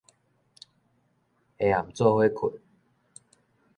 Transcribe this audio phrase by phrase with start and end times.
[1.59, 2.59] 下暗做伙睏